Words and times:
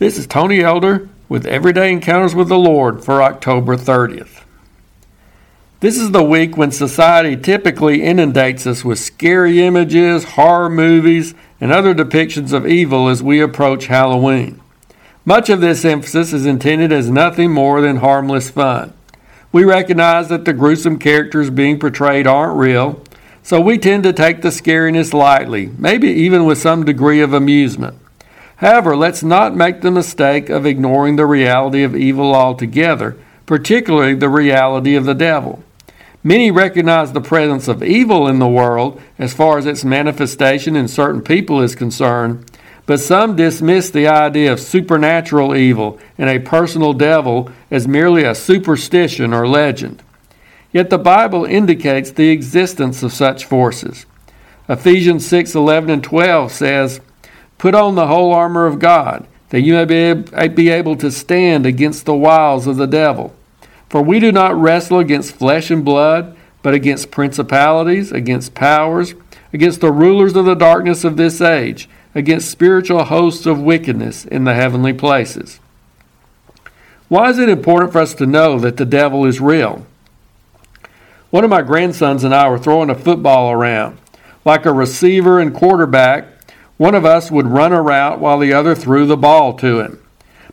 This 0.00 0.16
is 0.16 0.26
Tony 0.26 0.60
Elder 0.60 1.10
with 1.28 1.44
Everyday 1.44 1.92
Encounters 1.92 2.34
with 2.34 2.48
the 2.48 2.56
Lord 2.56 3.04
for 3.04 3.22
October 3.22 3.76
30th. 3.76 4.44
This 5.80 5.98
is 5.98 6.12
the 6.12 6.24
week 6.24 6.56
when 6.56 6.70
society 6.72 7.36
typically 7.36 8.02
inundates 8.02 8.66
us 8.66 8.82
with 8.82 8.98
scary 8.98 9.60
images, 9.60 10.24
horror 10.24 10.70
movies, 10.70 11.34
and 11.60 11.70
other 11.70 11.94
depictions 11.94 12.54
of 12.54 12.66
evil 12.66 13.08
as 13.08 13.22
we 13.22 13.42
approach 13.42 13.88
Halloween. 13.88 14.62
Much 15.26 15.50
of 15.50 15.60
this 15.60 15.84
emphasis 15.84 16.32
is 16.32 16.46
intended 16.46 16.92
as 16.92 17.10
nothing 17.10 17.50
more 17.50 17.82
than 17.82 17.96
harmless 17.96 18.48
fun. 18.48 18.94
We 19.52 19.64
recognize 19.64 20.30
that 20.30 20.46
the 20.46 20.54
gruesome 20.54 20.98
characters 20.98 21.50
being 21.50 21.78
portrayed 21.78 22.26
aren't 22.26 22.58
real, 22.58 23.04
so 23.42 23.60
we 23.60 23.76
tend 23.76 24.04
to 24.04 24.14
take 24.14 24.40
the 24.40 24.48
scariness 24.48 25.12
lightly, 25.12 25.66
maybe 25.76 26.08
even 26.08 26.46
with 26.46 26.56
some 26.56 26.86
degree 26.86 27.20
of 27.20 27.34
amusement. 27.34 27.98
However, 28.60 28.94
let's 28.94 29.22
not 29.22 29.56
make 29.56 29.80
the 29.80 29.90
mistake 29.90 30.50
of 30.50 30.66
ignoring 30.66 31.16
the 31.16 31.24
reality 31.24 31.82
of 31.82 31.96
evil 31.96 32.34
altogether, 32.34 33.16
particularly 33.46 34.14
the 34.14 34.28
reality 34.28 34.94
of 34.96 35.06
the 35.06 35.14
devil. 35.14 35.64
Many 36.22 36.50
recognize 36.50 37.12
the 37.12 37.22
presence 37.22 37.68
of 37.68 37.82
evil 37.82 38.28
in 38.28 38.38
the 38.38 38.46
world 38.46 39.00
as 39.18 39.32
far 39.32 39.56
as 39.56 39.64
its 39.64 39.82
manifestation 39.82 40.76
in 40.76 40.88
certain 40.88 41.22
people 41.22 41.62
is 41.62 41.74
concerned, 41.74 42.50
but 42.84 43.00
some 43.00 43.34
dismiss 43.34 43.88
the 43.88 44.06
idea 44.06 44.52
of 44.52 44.60
supernatural 44.60 45.56
evil 45.56 45.98
and 46.18 46.28
a 46.28 46.38
personal 46.38 46.92
devil 46.92 47.50
as 47.70 47.88
merely 47.88 48.24
a 48.24 48.34
superstition 48.34 49.32
or 49.32 49.48
legend. 49.48 50.02
Yet 50.70 50.90
the 50.90 50.98
Bible 50.98 51.46
indicates 51.46 52.10
the 52.10 52.28
existence 52.28 53.02
of 53.02 53.14
such 53.14 53.46
forces. 53.46 54.04
Ephesians 54.68 55.26
6 55.26 55.54
11 55.54 55.88
and 55.88 56.04
12 56.04 56.52
says, 56.52 57.00
Put 57.60 57.74
on 57.74 57.94
the 57.94 58.06
whole 58.06 58.32
armor 58.32 58.64
of 58.64 58.78
God, 58.78 59.26
that 59.50 59.60
you 59.60 59.74
may 59.74 60.12
uh, 60.12 60.48
be 60.48 60.70
able 60.70 60.96
to 60.96 61.10
stand 61.10 61.66
against 61.66 62.06
the 62.06 62.14
wiles 62.14 62.66
of 62.66 62.78
the 62.78 62.86
devil. 62.86 63.36
For 63.90 64.00
we 64.00 64.18
do 64.18 64.32
not 64.32 64.58
wrestle 64.58 64.98
against 64.98 65.34
flesh 65.34 65.70
and 65.70 65.84
blood, 65.84 66.34
but 66.62 66.72
against 66.72 67.10
principalities, 67.10 68.12
against 68.12 68.54
powers, 68.54 69.14
against 69.52 69.82
the 69.82 69.92
rulers 69.92 70.36
of 70.36 70.46
the 70.46 70.54
darkness 70.54 71.04
of 71.04 71.18
this 71.18 71.42
age, 71.42 71.86
against 72.14 72.50
spiritual 72.50 73.04
hosts 73.04 73.44
of 73.44 73.60
wickedness 73.60 74.24
in 74.24 74.44
the 74.44 74.54
heavenly 74.54 74.94
places. 74.94 75.60
Why 77.08 77.28
is 77.28 77.38
it 77.38 77.50
important 77.50 77.92
for 77.92 78.00
us 78.00 78.14
to 78.14 78.26
know 78.26 78.58
that 78.58 78.78
the 78.78 78.86
devil 78.86 79.26
is 79.26 79.38
real? 79.38 79.86
One 81.28 81.44
of 81.44 81.50
my 81.50 81.60
grandsons 81.60 82.24
and 82.24 82.34
I 82.34 82.48
were 82.48 82.58
throwing 82.58 82.88
a 82.88 82.94
football 82.94 83.52
around. 83.52 83.98
Like 84.46 84.64
a 84.64 84.72
receiver 84.72 85.38
and 85.38 85.54
quarterback, 85.54 86.39
one 86.80 86.94
of 86.94 87.04
us 87.04 87.30
would 87.30 87.46
run 87.46 87.74
a 87.74 87.82
route 87.82 88.18
while 88.18 88.38
the 88.38 88.54
other 88.54 88.74
threw 88.74 89.04
the 89.04 89.14
ball 89.14 89.52
to 89.52 89.80
him. 89.80 90.02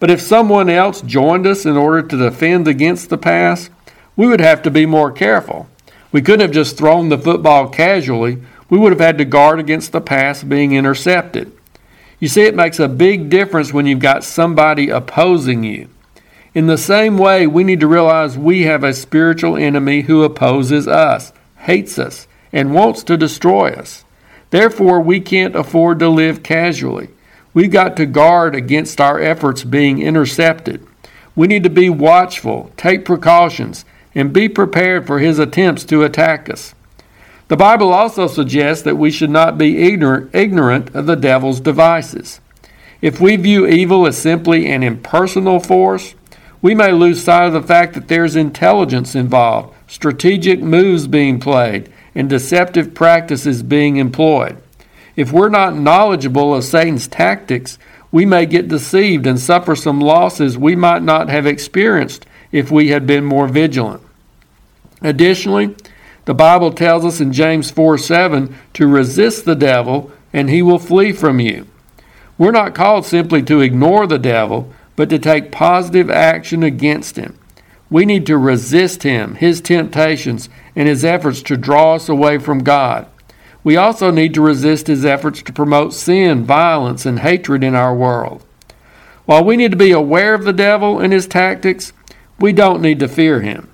But 0.00 0.10
if 0.10 0.22
someone 0.22 0.70
else 0.70 1.02
joined 1.02 1.46
us 1.46 1.66
in 1.66 1.76
order 1.76 2.00
to 2.00 2.16
defend 2.16 2.66
against 2.66 3.10
the 3.10 3.18
pass, 3.18 3.68
we 4.16 4.26
would 4.26 4.40
have 4.40 4.62
to 4.62 4.70
be 4.70 4.86
more 4.86 5.12
careful. 5.12 5.68
We 6.12 6.22
couldn't 6.22 6.40
have 6.40 6.50
just 6.50 6.78
thrown 6.78 7.10
the 7.10 7.18
football 7.18 7.68
casually, 7.68 8.38
we 8.70 8.78
would 8.78 8.90
have 8.90 9.02
had 9.02 9.18
to 9.18 9.26
guard 9.26 9.60
against 9.60 9.92
the 9.92 10.00
pass 10.00 10.42
being 10.42 10.72
intercepted. 10.72 11.52
You 12.18 12.28
see, 12.28 12.44
it 12.44 12.56
makes 12.56 12.80
a 12.80 12.88
big 12.88 13.28
difference 13.28 13.74
when 13.74 13.84
you've 13.84 13.98
got 13.98 14.24
somebody 14.24 14.88
opposing 14.88 15.62
you. 15.62 15.90
In 16.54 16.68
the 16.68 16.78
same 16.78 17.18
way, 17.18 17.46
we 17.46 17.64
need 17.64 17.80
to 17.80 17.86
realize 17.86 18.38
we 18.38 18.62
have 18.62 18.82
a 18.82 18.94
spiritual 18.94 19.58
enemy 19.58 20.00
who 20.00 20.22
opposes 20.22 20.88
us, 20.88 21.34
hates 21.58 21.98
us, 21.98 22.26
and 22.50 22.72
wants 22.72 23.02
to 23.02 23.18
destroy 23.18 23.72
us. 23.72 24.04
Therefore, 24.54 25.00
we 25.00 25.18
can't 25.18 25.56
afford 25.56 25.98
to 25.98 26.08
live 26.08 26.44
casually. 26.44 27.08
We've 27.54 27.72
got 27.72 27.96
to 27.96 28.06
guard 28.06 28.54
against 28.54 29.00
our 29.00 29.18
efforts 29.18 29.64
being 29.64 30.00
intercepted. 30.00 30.86
We 31.34 31.48
need 31.48 31.64
to 31.64 31.70
be 31.70 31.90
watchful, 31.90 32.70
take 32.76 33.04
precautions, 33.04 33.84
and 34.14 34.32
be 34.32 34.48
prepared 34.48 35.08
for 35.08 35.18
his 35.18 35.40
attempts 35.40 35.82
to 35.86 36.04
attack 36.04 36.48
us. 36.48 36.72
The 37.48 37.56
Bible 37.56 37.92
also 37.92 38.28
suggests 38.28 38.84
that 38.84 38.96
we 38.96 39.10
should 39.10 39.28
not 39.28 39.58
be 39.58 39.88
ignorant, 39.88 40.94
of 40.94 41.06
the 41.06 41.16
devil's 41.16 41.58
devices. 41.58 42.40
If 43.02 43.20
we 43.20 43.34
view 43.34 43.66
evil 43.66 44.06
as 44.06 44.16
simply 44.16 44.68
an 44.68 44.84
impersonal 44.84 45.58
force, 45.58 46.14
we 46.62 46.76
may 46.76 46.92
lose 46.92 47.24
sight 47.24 47.48
of 47.48 47.54
the 47.54 47.60
fact 47.60 47.94
that 47.94 48.06
there's 48.06 48.36
intelligence 48.36 49.16
involved, 49.16 49.74
strategic 49.88 50.62
moves 50.62 51.08
being 51.08 51.40
played, 51.40 51.92
and 52.14 52.28
deceptive 52.28 52.94
practices 52.94 53.62
being 53.62 53.96
employed. 53.96 54.56
If 55.16 55.32
we're 55.32 55.48
not 55.48 55.76
knowledgeable 55.76 56.54
of 56.54 56.64
Satan's 56.64 57.08
tactics, 57.08 57.78
we 58.10 58.24
may 58.24 58.46
get 58.46 58.68
deceived 58.68 59.26
and 59.26 59.38
suffer 59.38 59.74
some 59.74 60.00
losses 60.00 60.56
we 60.56 60.76
might 60.76 61.02
not 61.02 61.28
have 61.28 61.46
experienced 61.46 62.26
if 62.52 62.70
we 62.70 62.88
had 62.88 63.06
been 63.06 63.24
more 63.24 63.48
vigilant. 63.48 64.02
Additionally, 65.02 65.74
the 66.24 66.34
Bible 66.34 66.72
tells 66.72 67.04
us 67.04 67.20
in 67.20 67.32
James 67.32 67.70
4 67.70 67.98
7 67.98 68.56
to 68.74 68.86
resist 68.86 69.44
the 69.44 69.56
devil 69.56 70.12
and 70.32 70.48
he 70.48 70.62
will 70.62 70.78
flee 70.78 71.12
from 71.12 71.40
you. 71.40 71.66
We're 72.38 72.50
not 72.50 72.74
called 72.74 73.04
simply 73.06 73.42
to 73.44 73.60
ignore 73.60 74.06
the 74.06 74.18
devil, 74.18 74.72
but 74.96 75.08
to 75.10 75.18
take 75.18 75.52
positive 75.52 76.10
action 76.10 76.62
against 76.62 77.16
him. 77.16 77.38
We 77.90 78.04
need 78.04 78.26
to 78.26 78.38
resist 78.38 79.02
him, 79.02 79.34
his 79.34 79.60
temptations, 79.60 80.48
and 80.74 80.88
his 80.88 81.04
efforts 81.04 81.42
to 81.42 81.56
draw 81.56 81.94
us 81.94 82.08
away 82.08 82.38
from 82.38 82.64
God. 82.64 83.06
We 83.62 83.76
also 83.76 84.10
need 84.10 84.34
to 84.34 84.42
resist 84.42 84.86
his 84.86 85.04
efforts 85.04 85.42
to 85.42 85.52
promote 85.52 85.94
sin, 85.94 86.44
violence, 86.44 87.06
and 87.06 87.20
hatred 87.20 87.64
in 87.64 87.74
our 87.74 87.94
world. 87.94 88.44
While 89.24 89.44
we 89.44 89.56
need 89.56 89.70
to 89.70 89.76
be 89.76 89.90
aware 89.90 90.34
of 90.34 90.44
the 90.44 90.52
devil 90.52 91.00
and 91.00 91.12
his 91.12 91.26
tactics, 91.26 91.92
we 92.38 92.52
don't 92.52 92.82
need 92.82 92.98
to 93.00 93.08
fear 93.08 93.40
him. 93.40 93.70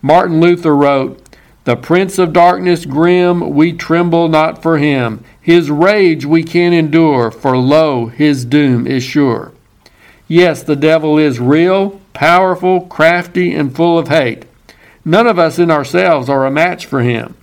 Martin 0.00 0.40
Luther 0.40 0.76
wrote, 0.76 1.36
The 1.64 1.76
prince 1.76 2.18
of 2.18 2.32
darkness 2.32 2.86
grim, 2.86 3.54
we 3.54 3.72
tremble 3.72 4.28
not 4.28 4.62
for 4.62 4.78
him. 4.78 5.24
His 5.40 5.70
rage 5.70 6.24
we 6.24 6.44
can 6.44 6.72
endure, 6.72 7.32
for 7.32 7.56
lo, 7.56 8.06
his 8.06 8.44
doom 8.44 8.86
is 8.86 9.02
sure. 9.02 9.52
Yes, 10.34 10.62
the 10.62 10.76
devil 10.76 11.18
is 11.18 11.38
real, 11.38 12.00
powerful, 12.14 12.80
crafty, 12.86 13.52
and 13.52 13.76
full 13.76 13.98
of 13.98 14.08
hate. 14.08 14.46
None 15.04 15.26
of 15.26 15.38
us 15.38 15.58
in 15.58 15.70
ourselves 15.70 16.30
are 16.30 16.46
a 16.46 16.50
match 16.50 16.86
for 16.86 17.02
him. 17.02 17.34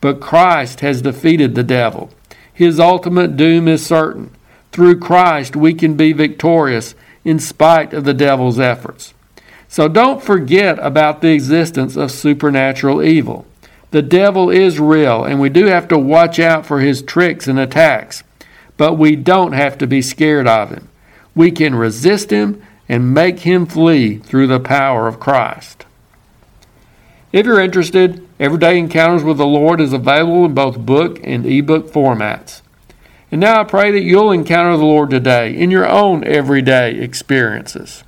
But 0.00 0.20
Christ 0.20 0.78
has 0.78 1.02
defeated 1.02 1.56
the 1.56 1.64
devil. 1.64 2.08
His 2.54 2.78
ultimate 2.78 3.36
doom 3.36 3.66
is 3.66 3.84
certain. 3.84 4.30
Through 4.70 5.00
Christ, 5.00 5.56
we 5.56 5.74
can 5.74 5.96
be 5.96 6.12
victorious 6.12 6.94
in 7.24 7.40
spite 7.40 7.92
of 7.92 8.04
the 8.04 8.14
devil's 8.14 8.60
efforts. 8.60 9.12
So 9.66 9.88
don't 9.88 10.22
forget 10.22 10.78
about 10.78 11.22
the 11.22 11.32
existence 11.32 11.96
of 11.96 12.12
supernatural 12.12 13.02
evil. 13.02 13.44
The 13.90 14.02
devil 14.02 14.50
is 14.50 14.78
real, 14.78 15.24
and 15.24 15.40
we 15.40 15.48
do 15.48 15.66
have 15.66 15.88
to 15.88 15.98
watch 15.98 16.38
out 16.38 16.64
for 16.64 16.78
his 16.78 17.02
tricks 17.02 17.48
and 17.48 17.58
attacks, 17.58 18.22
but 18.76 18.94
we 18.94 19.16
don't 19.16 19.50
have 19.50 19.76
to 19.78 19.88
be 19.88 20.00
scared 20.00 20.46
of 20.46 20.70
him. 20.70 20.89
We 21.34 21.50
can 21.50 21.74
resist 21.74 22.30
him 22.30 22.62
and 22.88 23.14
make 23.14 23.40
him 23.40 23.66
flee 23.66 24.18
through 24.18 24.48
the 24.48 24.60
power 24.60 25.06
of 25.06 25.20
Christ. 25.20 25.86
If 27.32 27.46
you're 27.46 27.60
interested, 27.60 28.26
Everyday 28.40 28.78
Encounters 28.78 29.22
with 29.22 29.38
the 29.38 29.46
Lord 29.46 29.80
is 29.80 29.92
available 29.92 30.46
in 30.46 30.54
both 30.54 30.78
book 30.78 31.20
and 31.22 31.46
ebook 31.46 31.92
formats. 31.92 32.62
And 33.30 33.40
now 33.40 33.60
I 33.60 33.64
pray 33.64 33.92
that 33.92 34.02
you'll 34.02 34.32
encounter 34.32 34.76
the 34.76 34.84
Lord 34.84 35.10
today 35.10 35.54
in 35.54 35.70
your 35.70 35.88
own 35.88 36.24
everyday 36.24 36.98
experiences. 36.98 38.02